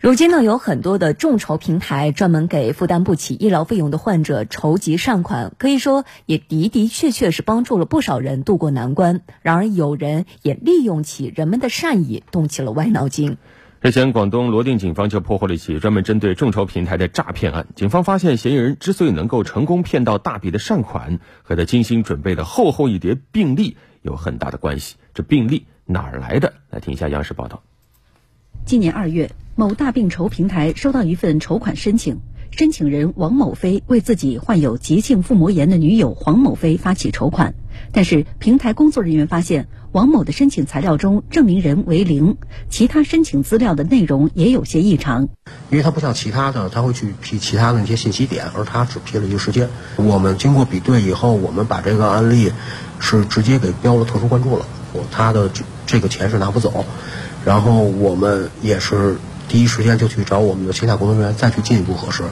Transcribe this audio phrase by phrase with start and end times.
[0.00, 9.22] 如今呢，有很多的众筹平台专门给负担不起医疗费用的患者筹集善款，可以说也的的确确是帮助了不少人渡过难关。
[9.42, 13.38] 然而，有人也利用起人们的善意，动起了歪脑筋。
[13.80, 17.66] 日前，广东罗定警方就破获了一起专门针对众筹平台的诈骗案。
[17.74, 24.94] 警方发现，嫌疑人之所以能够成功骗到大笔的善款，和他精心准备的厚厚一叠病历有很大的关系。
[25.12, 26.54] 这病历哪儿来的？
[26.70, 27.64] 来听一下央视报道。
[28.68, 32.18] 今年二月，某大病筹平台收到一份筹款申请，
[32.50, 37.54] 申请人王某飞为自己患有急性腹膜炎的女友黄某飞发起筹款，
[37.92, 42.36] 但是平台工作人员发现王某的申请材料中证明人为零，
[42.68, 45.28] 其他申请资料的内容也有些异常。
[45.70, 49.70] 因为他不像其他的，他会去批其他的那些信息点，而他只批了一个时间。
[49.96, 52.52] 我们经过比对以后，我们把这个案例
[52.98, 54.66] 是直接给标了特殊关注了，
[55.10, 55.50] 他的
[55.86, 56.84] 这个钱是拿不走。
[57.44, 59.16] 然后我们也是
[59.48, 62.24] 第一时间就去找我们的线下工作人员，再去进一步核实。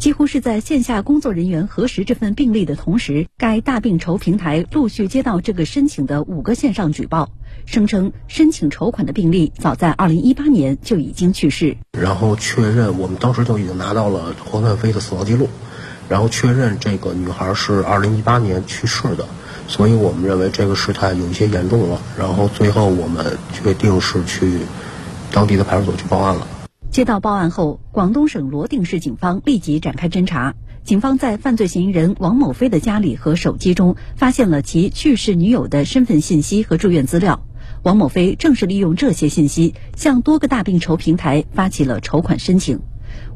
[0.00, 7.28] 几乎是在线下工作人员核实这份病例的同时，该大病筹平台陆续接到这个申请的五个线上举报，
[7.66, 11.76] 声称申请筹款的病例早在二零一八年就已经去世。
[11.92, 15.50] 然后确认，我们当时就已经拿到了黄焕飞的死亡记录，
[16.08, 19.26] 然后确认这个女孩是二零一八年去世的。
[19.68, 24.60] 所以我们认为这个事态有一些严重了，然后最后我们决定是去
[25.30, 26.46] 当地的派出所去报案了。
[26.90, 30.56] 接到报案后，广东省罗定市警方立即展开侦查。
[30.82, 37.46] 警方在犯罪嫌疑人王某飞的家里和手机中发现了其去世女友的身份信息和住院资料。
[37.84, 42.80] 王某飞正是利用这些信息，向多个大病筹平台发起了筹款申请。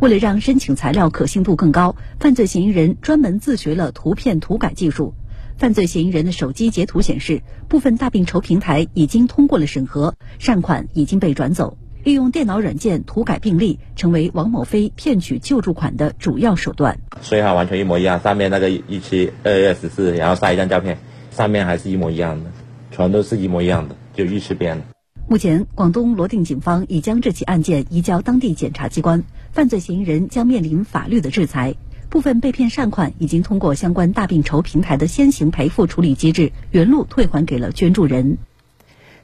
[0.00, 5.12] 为了让申请材料可信度更高，犯罪嫌疑人专门自学了图片涂改技术。
[5.58, 11.76] 犯罪嫌疑人的手机截图显示，部分大病筹平台已经通过了审核，善款已经被转走。
[12.04, 16.98] 利用电脑软件涂改病历，成为王某飞骗取救助款的主要手段。
[17.20, 20.98] 税号完全一模一样，上面那个一期二月十四，然后晒一张照片，
[21.30, 22.50] 上面还是一模一样的，
[22.90, 24.82] 全都是一模一样的，就一次编的。
[25.28, 31.76] 目前，广东罗定警方已将这起案件移交当地检察机关，犯罪嫌疑人将面临法律的制裁。
[32.10, 38.36] 部分被骗善款已经通过相关大病筹平台的先行赔付处理机制，原路退还给了捐助人。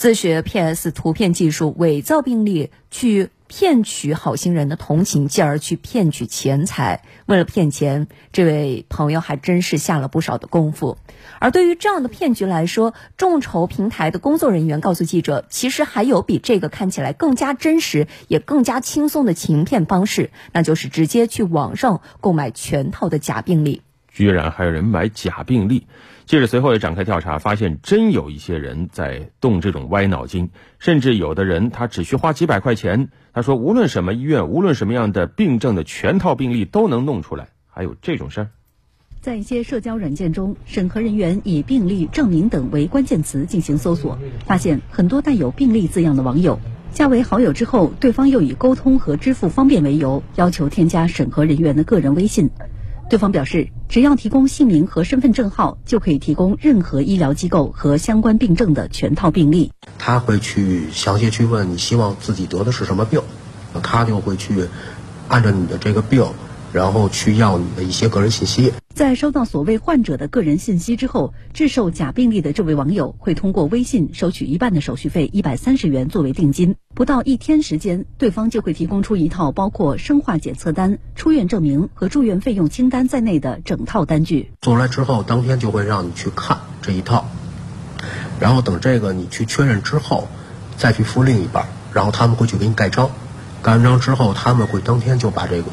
[0.00, 3.28] 自学 PS 图片技术，伪造病历去。
[3.52, 7.02] 骗取好心人的同情，进而去骗取钱财。
[7.26, 10.98] 为了骗钱，这位朋友还真是下了不少的功夫。
[11.40, 23.82] 而对于这样的骗局来说，众筹平台的工作人员告诉记者，其实还有比这个看起来更加真实、也更加轻松的行骗方式，那就是直接去网上购买全套的假病历。
[24.10, 25.86] 居然还有人买假病历！
[26.26, 37.48] 记者随后也展开调查，发现真有一些人在动这种歪脑筋，甚至有的人他只需花几百块钱，他说无论什么医院，无论什么样的病症的全套病历都能弄出来。
[37.66, 38.50] 还有这种事儿，
[39.20, 46.60] 在一些社交软件中，审核人员以病历证明等为关键词进行搜索，发现很多带有病历字样的网友
[46.92, 52.50] 加为好友之后，对方又以沟通和支付方便为由，要求添加审核人员的个人微信。
[53.08, 59.72] 对方表示，只要提供姓名和身份证号，就可以提供任何医疗机构和相关病症的全套病例。
[59.98, 63.20] 他会去详细去问你希望自己得的是什么病，
[63.82, 64.68] 他就会去
[65.26, 66.24] 按照你的这个病。
[66.72, 68.72] 然后去要你的一些个人信息。
[69.00, 76.76] 在收到所谓患者的个人信息之后，制售假病历的这位网友会通过微信收取一半的手续费，一百三十元作为定金。
[76.94, 84.50] 不到一天时间，对方就会提供出一套包括生化检测单、出院证明和住院费用清单在内的整套单据。
[84.60, 87.24] 做出来之后，当天就会让你去看这一套，
[88.38, 90.28] 然后等这个你去确认之后，
[90.76, 93.10] 再去付另一半，然后他们会去给你盖章。
[93.62, 95.70] 盖完章之后，他们会当天就把这个。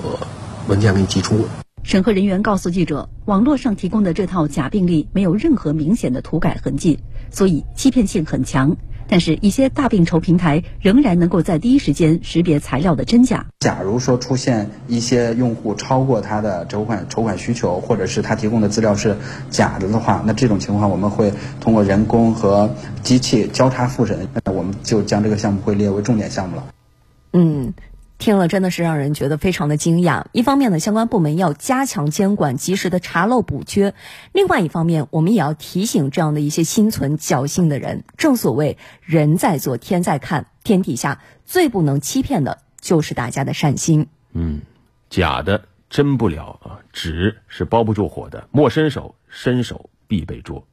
[0.70, 1.46] 文件给你寄出。
[1.88, 7.00] 审核人员告诉记者，网络上提供的这套假病历没有任何明显的涂改痕迹，
[7.32, 8.76] 所以欺骗性很强。
[9.08, 13.46] 但是，一些大病筹平台仍然能够在第一时间识别材料的真假。
[13.62, 19.16] 假如说出现一些用户超过他的筹款筹款需求，或者是他提供的资料是
[19.50, 22.70] 假的的话，那这种情况我们会通过人工和
[23.02, 26.66] 机器交叉复审，那我们就将这个项目会列为重点项目了。
[27.32, 27.74] 嗯。
[28.18, 30.26] 听了真的是让人觉得非常的惊讶。
[30.32, 33.92] 一方面呢，相关部门要加强监管，及时的查漏补缺；
[34.34, 38.04] 另外一方面，我们也要提醒这样的一些心存侥幸的人。
[38.18, 44.08] 正所谓人在做，天在看，天底下最不能欺骗的就是大家的善心。
[44.34, 44.62] 嗯，
[45.10, 50.66] 假的真不了啊，纸是包不住火的，莫伸手，伸手必被捉。